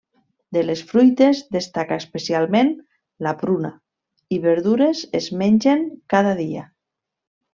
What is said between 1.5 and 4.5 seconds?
destaca especialment la pruna; i